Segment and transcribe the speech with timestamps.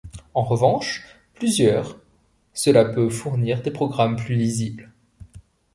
[0.33, 1.03] En revanche
[1.35, 1.99] plusieurs
[2.55, 4.91] Cela peut fournir des programmes plus lisibles.